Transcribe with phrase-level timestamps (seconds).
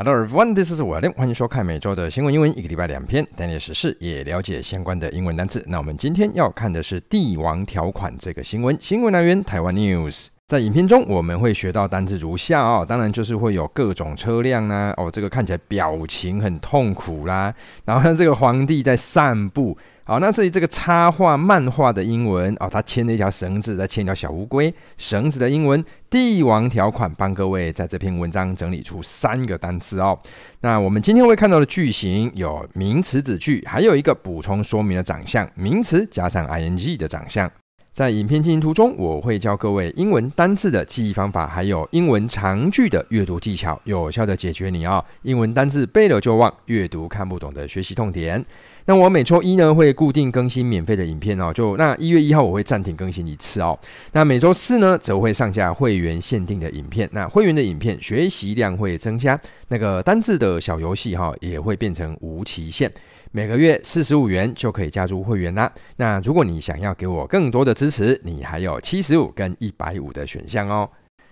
[0.00, 5.60] Hello everyone, this is William，欢迎收看每周的新闻英文，一个礼拜两篇，带你时事也了解相关的英文单词。
[5.66, 10.26] 那我们今天要看的是帝王条款这个新闻，新闻来源台湾 News。
[10.46, 17.52] 在影片中我们会学到单字如下哦，当然就是会有各种车辆啦，哦，这个看起来表情很痛苦啦，
[17.84, 19.76] 然后呢，这个皇帝在散步。
[20.08, 24.74] 好，那至于这个插画漫画的英文哦，他牵了一条绳子，再牵一条小乌龟。
[24.96, 30.18] 绳子的英文，帝王条款，帮各位在这篇文章整理出三个单词哦。
[30.62, 37.52] 那我们今天会看到的句型有名词子句，还有一个补充说明的长相，名词加上 ing 的长相。
[37.98, 48.46] 在影片进行途中，我会教各位英文单字的记忆方法，还有英文长句的阅读技巧，有效的解决你哦英文单字背了就忘，阅读看不懂的学习痛点。
[48.84, 53.76] 那我每周一呢会固定更新免费的影片哦，就那一月一号我会暂停更新一次哦。
[54.12, 62.88] 那每周四呢则会上架会员限定的影片，那会员的影片学习量会增加，那个单字的小游戏哈也会变成无期限，
[63.32, 65.72] 每个月四十五元就可以加入会员啦。
[65.96, 70.88] 那如果你想要给我更多的支持，你还有七十五跟一百五的选项哦。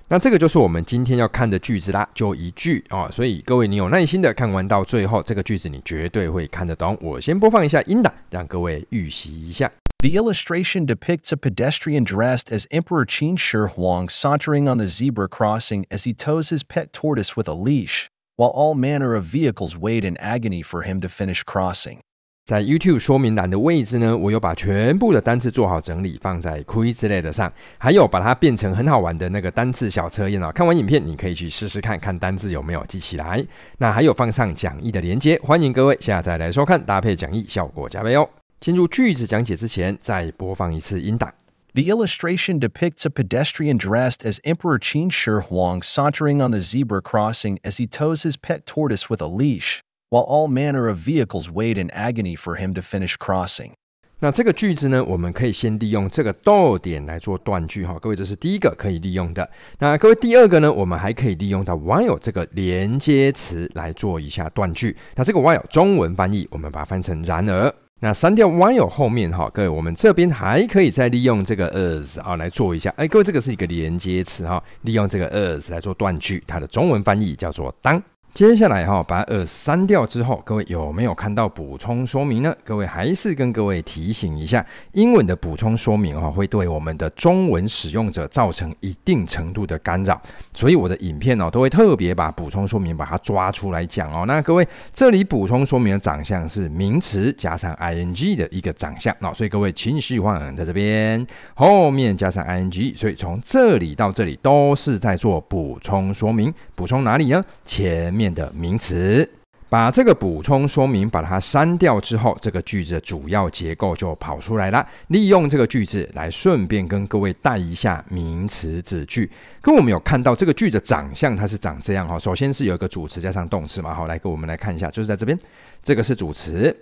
[0.09, 6.97] 那这个就是我们今天要看的句子啦，就一句哦，所以各位你有耐心的看完到最后，这个句子你绝对会看得懂。
[7.01, 9.69] 我先播放一下音档，让各位预习一下。
[9.99, 15.87] The illustration depicts a pedestrian dressed as Emperor Qin Shi Huang sauntering on the zebra crossing
[15.91, 18.07] as he tows his pet tortoise with a leash,
[18.37, 21.99] while all manner of vehicles wait in agony for him to finish crossing.
[22.45, 30.53] 在 YouTube 说明栏的位置呢，我有把全部的单词做好整理，放在 Quizlet 上，还有把它变成很好玩的那个单词小测验哦。
[30.53, 33.45] 看完影片，你可以去试试看看单字有没有记起来。
[33.79, 38.29] 那还有放上讲义的连接，欢迎各位下载来收看，搭配讲义，效果加倍哦。
[38.61, 41.35] 进入句子讲解之前，再播放一次音档。
[41.76, 47.60] The illustration depicts a pedestrian dressed as Emperor Qin Shi Huang sauntering on the zebra crossing
[47.64, 49.80] as he tows his pet tortoise with a leash.
[50.10, 53.72] While all manner of vehicles wait in agony for him to finish crossing。
[54.20, 57.98] 那这个句子呢，我们可以先利用这个逗点来做断句哈。
[58.00, 59.50] 各位，这是第一个可以利用的。
[59.80, 64.96] 那各位，第二个呢，我们还可以利用到 while 这个连接词来做一下断句。
[65.16, 67.74] 那这个 while 中文翻译，我们把它翻成然而。
[67.99, 72.93] 那删掉 while 后面哈，各位，我们这边还可以再利用这个 as 啊来做一下。
[72.99, 78.03] 哎，各位，这个是一个连接词哈，利用这个 as 来做断句，它的中文翻译叫做当。
[78.37, 82.55] 接下来哈，把 as 删掉之后，各位有没有看到补充说明呢？
[82.65, 90.21] 各位还是跟各位提醒一下，英文的补充说明哈，会对我们的中文使用者造成一定程度的干扰，
[90.53, 94.27] 所以我的影片哦都会特别把补充说明把它抓出来讲哦。
[94.27, 107.43] 那各位这里补充说明的长相是名词加上 ing 的一个长相，那所以各位请希望在这边后面加上 ing，所以从这里到这里都是在做补充说明，补充哪里呢？
[107.65, 108.26] 前面。
[108.33, 109.29] 的名词，
[109.69, 114.87] 把这个补充说明把它删掉之后，这个句子的主要结构就跑出来了。
[115.09, 119.31] 利用这个句子来顺便跟各位带一下名词子句。
[119.61, 122.19] 跟我们有看到这个句子长相，它是长这样哈。
[122.19, 125.37] 首先是有一个主词加上动词嘛，好，来给我们来看一下，就是在这边，
[125.83, 126.75] 这个是主词。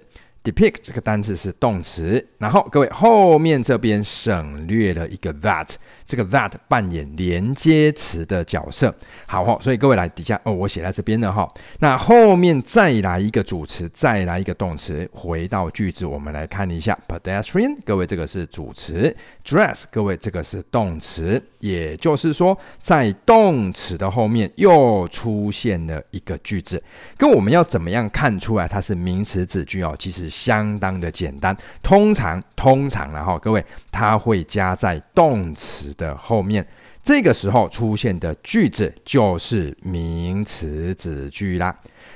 [0.44, 5.70] Depict 这个单词是动词，然后各位后面这边省略了一个 that，
[6.04, 8.94] 这个 that 扮演连接词的角色。
[9.26, 11.50] 好哈，所以各位来底下哦，我写在这边了哈。
[11.78, 26.82] 那后面再来一个主词，再来一个动词，回到句子，我们来看一下 pedestrian，各位这个是主词，dress，各位这个是动词，也就是说在动词的后面又出现了一个句子。
[27.16, 29.96] 跟我们要怎么样看出来它是名词子句哦？
[29.98, 30.33] 其实。
[30.34, 36.66] 相当的简单，通常通常然后各位，它会加在动词的后面，
[37.04, 41.74] 这个时候出现的句子就是名词子句啦。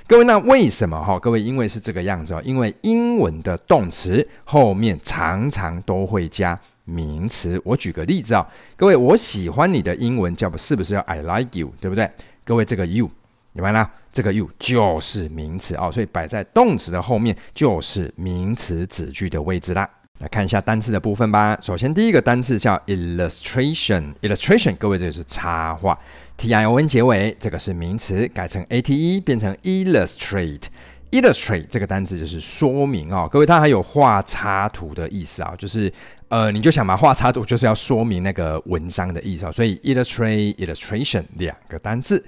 [0.09, 1.17] 各位，那为什么哈？
[1.19, 7.61] 各位，因为是这个样子哦，因为英文的动词后面常常都会加名词。
[7.65, 8.45] 我举个例子啊，
[8.77, 12.11] 各位，我喜欢你的英文叫不是不是要 I like you，对不对？
[12.45, 13.09] 各位，这个 you。
[13.53, 19.89] 明白啦，这个 you 就是名词哦，所以摆在动词的后面就是名词子句的位置啦。
[20.19, 21.57] 来看一下单词的部分吧。
[21.63, 25.97] 首先第一个单词叫 illustration，illustration，各位这个是插画
[26.37, 33.29] ，t i o n 结尾，这个是名词，改成 a t e 变成 illustrate，illustrate 这个单词就是说明哦。
[33.31, 35.93] 各位它还有画插图的意思啊，就是
[36.27, 42.27] 呃你就想嘛，画插图就是要说明那个文章的意思，所以 illustrate，illustration 两个单字。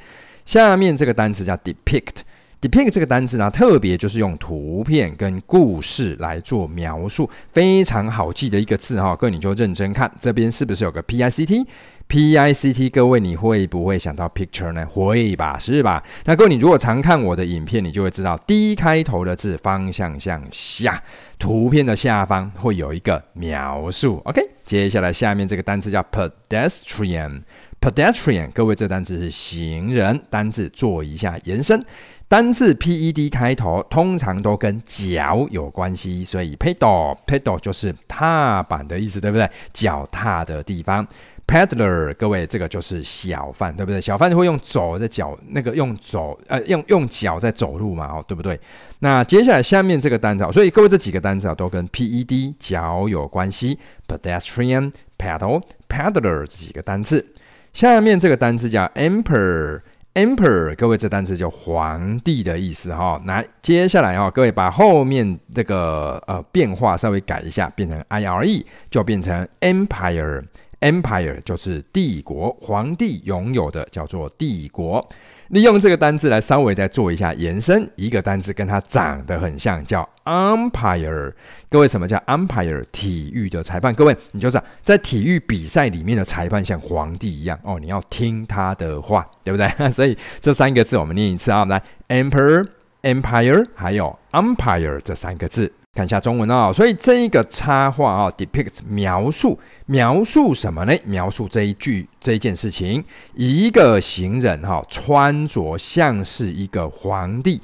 [0.50, 9.14] 下面这个单词叫 depict，depict 这个单词呢，特别就是用图片跟故事来做描述，非常好记的一个字哈。
[9.14, 14.84] 各位你就认真看，这边是不是有个 P I C T？P I C T，各位你会不会想到 picture 呢？
[14.86, 16.02] 会吧，是吧？
[16.24, 21.00] 那各位你如果常看我的影片，你就会知道 D 开头的字方向向下，
[21.38, 24.20] 图片的下方会有一个描述。
[24.24, 27.42] OK，接下来下面这个单词叫 pedestrian
[27.80, 31.82] pedestrian，各位这单词是行人，单字做一下延伸。
[32.28, 39.50] 单字 P E D 开头，通常都跟脚有关系，所以 pedal pedal 就是踏板的意思，对不对？
[39.72, 41.06] 脚踏的地方。
[41.44, 44.00] Peddler，各位这个就是小贩，对不对？
[44.00, 48.60] 小贩会用走的脚，那个用走，呃，用用脚在走路嘛，哦，对不对？
[49.00, 57.26] 那接下来下面这个单词，所以各位这几个单词啊都跟 P E D 脚有关系，pedestrian、pedal、peddler 这几个单词。
[57.72, 59.80] 下面这个单词叫 emperor。
[60.12, 63.22] Emperor，各位这单词叫皇帝的意思哈。
[63.26, 70.42] 来，接下来哈，各位把后面这个呃变化稍微改一下，变成 I R E，就变成 Empire。
[70.80, 75.08] Empire 就是帝国，皇帝拥有的叫做帝国。
[75.50, 81.32] 利用这个单字来稍微再做一下延伸，一个单字跟它长得很像，叫 umpire。
[81.68, 82.84] 各位，什么叫 umpire？
[82.92, 83.92] 体育的裁判。
[83.92, 89.68] 各位，你就知道在体育比赛里面的裁判像皇帝一样哦，你要听他的话，对不对？
[89.92, 92.64] 所以这三个字我们念一次啊，来，emperor、
[93.02, 95.72] empire 还有 umpire 这三个字。
[95.92, 100.96] 看一下中文哦，所以这一个插画啊，depict 描述描述什么呢？
[101.04, 103.04] 描述这一句这一件事情，
[103.34, 107.60] 一个行人哈，穿着像是一个皇帝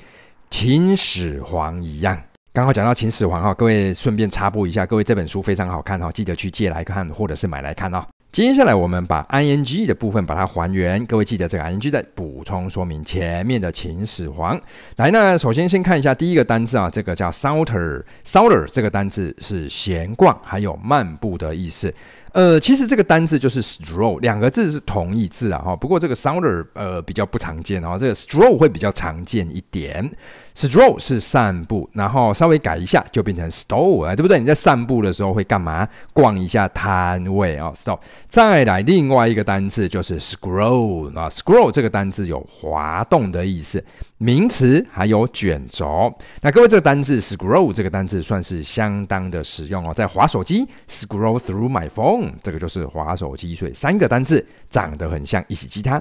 [0.50, 2.20] 秦始皇一样。
[2.52, 8.04] 刚好讲到秦始皇哈，各位顺便插播一下，各位这本书非常好看哈，记得去借来看或者是买来看哦。
[8.36, 14.60] 接下来我们把 ing 的部分把它还原，各位记得这个 ing 在补充说明前面的秦始皇。
[14.96, 21.90] 来，那首先先看一下第一个单字啊，这个叫 saunter，saunter 这个单字是闲逛还有漫步的意思。
[22.36, 25.74] 呃，其实这个单字就是 stroll，两个字是同义字啊哈。
[25.74, 30.12] 不过这个 saunter 呃比较不常见哦，这个 stroll 会比较常见一点。
[30.54, 34.38] Stroll 是散步，然后稍微改一下就变成 stole，对不对？
[34.38, 35.86] 你在散步的时候会干嘛？
[36.14, 37.98] 逛一下摊位啊，stole。
[38.28, 43.84] 再来另外一个单字就是 scroll 啊，scroll 这个单字有滑动的意思，
[44.16, 46.10] 名词还有卷轴。
[46.40, 55.96] 那各位这个单字 scroll 这个单字算是相当的实用哦，在滑手机 scroll through my phone，这个就是滑手机，所以三个单字长得很像，一起记它。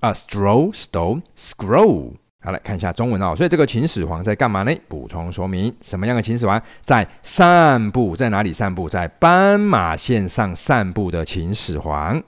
[0.00, 2.12] 啊，stroll、stole、scroll。
[2.44, 3.36] 好，来看一下中文哦。
[3.36, 4.74] 所以这个秦始皇在干嘛呢？
[4.88, 8.16] 补充说明，什么样的秦始皇在散步？
[8.16, 8.88] 在哪里散步？
[8.88, 12.20] 在斑马线上散步的秦始皇。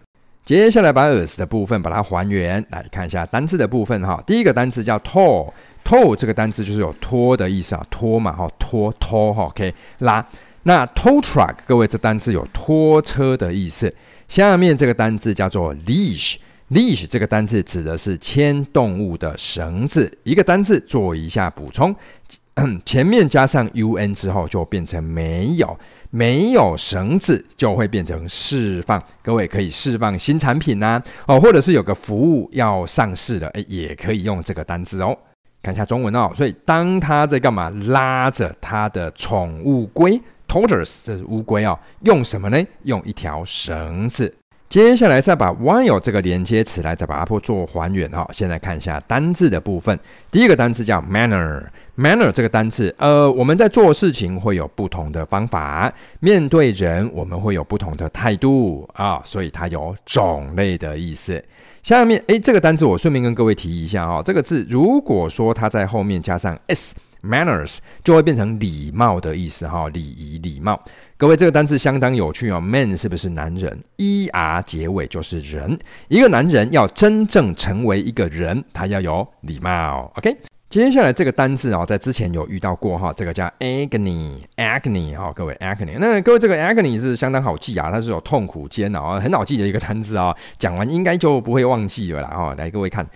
[0.44, 4.22] 接下来把 us 的部分把它还原，来看一下单字的部分哈。
[4.26, 10.24] 第一个单词叫 tall，tall 这个单词就是有拖的意思啊，拖嘛哈，拖拖哈，OK 拉。
[10.64, 13.94] 那 tow truck，各位这单词有拖车的意思。
[14.26, 16.36] 下面这个单字叫做 leash。
[16.70, 21.94] leash 这个单字指的是牵动物的绳子，一个单字做一下补充，
[22.86, 25.78] 前面加上 un 之后就变成没有，
[26.08, 29.00] 没有绳子就会变成释放。
[29.22, 35.14] 各位可以释放新产品呐、哦，或者是有个服务要上市的，诶，也可以用这个单字哦。
[35.62, 37.70] 看一下中文哦，所以当他在干嘛？
[37.88, 40.18] 拉着他的宠物龟
[40.48, 42.62] tortoise，这是乌龟哦，用什么呢？
[42.82, 44.34] 用一条绳子。
[44.66, 48.28] 接下来再把 while 这个连接词来再把它做还原哈。
[48.32, 49.96] 现在看一下单字的部分，
[50.32, 61.40] 第一个单字叫 manner，manner 这个单字，呃，我们在做事情会有不同的方法，面对人我们会有不同的态度啊，所以它有种类的意思。
[61.84, 70.80] 下面诶，这个单字我顺便跟各位提一下哈，这个字如果说它在后面加上 s Manners 就会变成礼貌的意思哈，礼仪礼貌。
[71.16, 72.60] 各位，这个单词相当有趣哦。
[72.60, 75.78] Man 是不是男人？er 结尾就是人。
[76.08, 80.12] 一个男人要真正成为一个人，他要有礼貌。
[80.16, 80.36] OK，
[80.68, 85.32] 接下来这个单字哦，在之前有遇到过哈，这个叫 agony，agony 哈。
[85.34, 90.34] 各位 agony，那各位这个 agony 是相当好记啊，它是有痛苦煎熬，很好记的一个单字啊。
[90.58, 92.28] 讲完应该就不会忘记了啦。
[92.28, 93.06] 哈，来各位看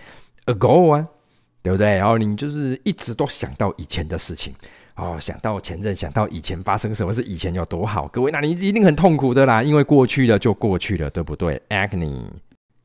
[0.45, 1.05] ，ago 啊，
[1.61, 1.97] 对不对？
[1.97, 4.53] 然后你就是一直都想到以前的事情。
[4.95, 12.21] 哦，想到前任，想到以前发生什么事，以前有多好，各位，那你一定很痛苦的啦，因为过去了就过去了，对不对？Agony，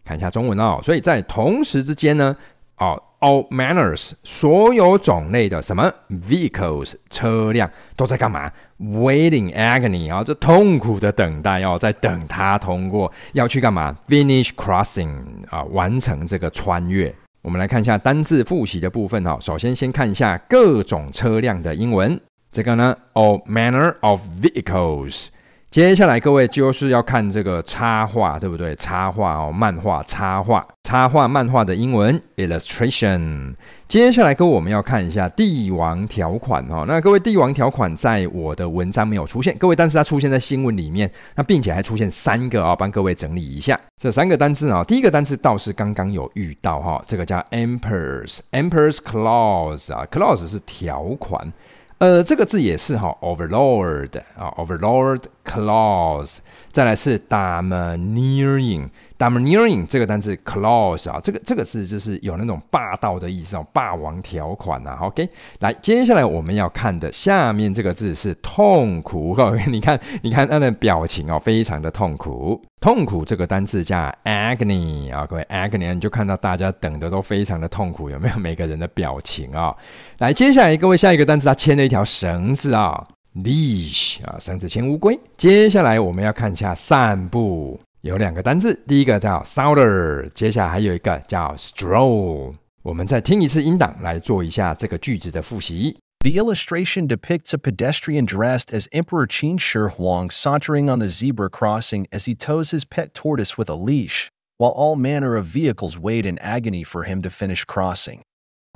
[0.05, 0.79] 看一下中文哦。
[0.81, 2.37] 所以在同时之间呢，
[2.79, 15.17] 哦，all manners，所有种类的什么 vehicles 车辆都在干嘛？Waiting agony 啊、哦，这痛苦的等待哦，在等它通过，要去干嘛？Finish crossing
[15.51, 17.13] 啊、完成这个穿越。
[17.45, 19.37] 我们来看一下单字复习的部分哈。
[19.39, 22.19] 首先，先看一下各种车辆的英文。
[22.51, 25.27] 这个呢，all manner of vehicles。
[25.75, 28.77] 接下来各位就是要看这个插画，对不对？
[28.77, 33.53] 插画哦，漫画插画，插画漫画的英文 illustration。
[33.89, 36.85] 接下来各位我们要看一下帝王条款哦。
[36.87, 44.85] 那各位帝王条款在我的文章没有出现，各位，但是它出现在新闻里面，那并且还出现三个啊，帮各位整理一下这三个单字啊。
[44.85, 51.53] 第一个单字倒是刚刚有遇到哈，这个叫 emperor's emperor's clause 啊，clause 是条款。
[51.99, 56.39] 呃，这个字也是哈，overlord 啊，overlord claws，
[56.71, 58.89] 再来是 domineering。
[59.17, 65.07] Domineering 这个单字 clause 啊，这个这个字就是有那种霸道的意思哦，霸王条款呐、啊。
[65.07, 65.29] OK，
[65.61, 69.33] 来，接下来我们要看的下面这个字是痛苦。
[69.33, 72.61] OK，你看，你看他的表情哦，非常的痛苦。
[72.81, 78.37] 痛苦这个单字叫 agony 啊，各位 agony，你就看到大家等的都非常的痛苦，有没有？
[78.37, 79.77] 每个人的表情啊、哦。
[80.19, 83.07] 来，接下来各位下一个单字，它牵了一条绳子啊、哦、
[83.43, 85.19] ，leash 啊，绳子牵乌龟。
[85.37, 87.79] 接下来我们要看一下散步。
[88.04, 92.54] 有两个单字，第一个叫 saunter，接下来还有一个叫 stroll。
[92.82, 95.98] 我们再听一次音档来做一下这个句子的复习。
[96.22, 102.08] The illustration depicts a pedestrian dressed as Emperor Qin Shi Huang sauntering on the zebra crossing
[102.12, 104.28] as he tows his pet tortoise with a leash,
[104.58, 108.22] while all manner of vehicles wait in agony for him to finish crossing.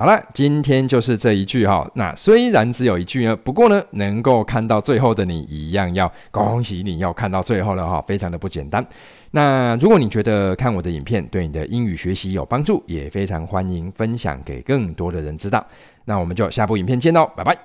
[0.00, 1.84] 好了，今天就是这一句哈。
[1.94, 8.86] 那虽然只有一句呢，不过呢，能够看到最后的你一样要恭喜你，要看到最后了哈，非常的不简单。
[9.32, 15.66] 那如果你觉得看我的影片对你的英语学习有帮助，也非常欢迎分享给更多的人知道。
[16.04, 17.58] 那我们就下部影片见喽，拜拜。